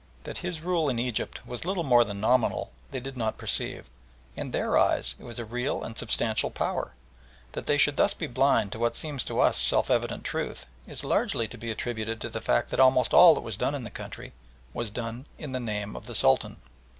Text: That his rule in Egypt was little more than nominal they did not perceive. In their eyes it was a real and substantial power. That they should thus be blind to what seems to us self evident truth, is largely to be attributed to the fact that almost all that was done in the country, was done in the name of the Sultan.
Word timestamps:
That 0.23 0.39
his 0.39 0.61
rule 0.61 0.89
in 0.89 0.97
Egypt 0.97 1.45
was 1.45 1.63
little 1.63 1.83
more 1.83 2.03
than 2.03 2.19
nominal 2.19 2.71
they 2.89 2.99
did 2.99 3.15
not 3.15 3.37
perceive. 3.37 3.87
In 4.35 4.49
their 4.49 4.75
eyes 4.75 5.13
it 5.19 5.23
was 5.23 5.37
a 5.37 5.45
real 5.45 5.83
and 5.83 5.95
substantial 5.95 6.49
power. 6.49 6.93
That 7.51 7.67
they 7.67 7.77
should 7.77 7.97
thus 7.97 8.15
be 8.15 8.25
blind 8.25 8.71
to 8.71 8.79
what 8.79 8.95
seems 8.95 9.23
to 9.25 9.39
us 9.39 9.59
self 9.59 9.91
evident 9.91 10.23
truth, 10.23 10.65
is 10.87 11.03
largely 11.03 11.47
to 11.49 11.55
be 11.55 11.69
attributed 11.69 12.19
to 12.21 12.29
the 12.29 12.41
fact 12.41 12.71
that 12.71 12.79
almost 12.79 13.13
all 13.13 13.35
that 13.35 13.41
was 13.41 13.57
done 13.57 13.75
in 13.75 13.83
the 13.83 13.91
country, 13.91 14.33
was 14.73 14.89
done 14.89 15.25
in 15.37 15.51
the 15.51 15.59
name 15.59 15.95
of 15.95 16.07
the 16.07 16.15
Sultan. 16.15 16.57